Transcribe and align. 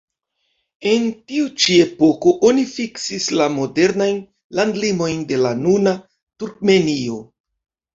En 0.91 1.03
tiu 1.31 1.49
ĉi 1.65 1.75
epoko 1.83 2.33
oni 2.49 2.65
fiksis 2.73 3.29
la 3.43 3.51
modernajn 3.61 4.21
landlimojn 4.63 5.25
de 5.35 5.43
la 5.47 5.57
nuna 5.65 5.99
Turkmenio. 6.43 7.27